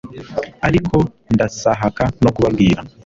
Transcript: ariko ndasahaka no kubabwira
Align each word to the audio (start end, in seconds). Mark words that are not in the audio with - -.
ariko 0.67 0.95
ndasahaka 1.33 2.03
no 2.23 2.29
kubabwira 2.35 2.81